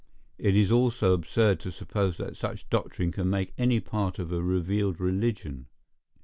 It 0.39 0.55
is 0.55 0.71
also 0.71 1.13
absurd 1.13 1.59
to 1.59 1.71
suppose 1.71 2.17
that 2.17 2.35
such 2.35 2.67
doctrine 2.71 3.11
can 3.11 3.29
make 3.29 3.53
any 3.55 3.79
part 3.79 4.17
of 4.17 4.31
a 4.31 4.41
revealed 4.41 4.99
religion. 4.99 5.67